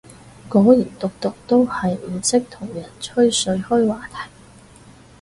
[0.49, 4.31] 果然毒毒都係唔識同人吹水開話題